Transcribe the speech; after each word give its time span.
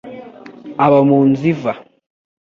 aba 0.85 0.99
mu 1.09 1.19
nzu 1.29 1.45
iva, 1.51 1.73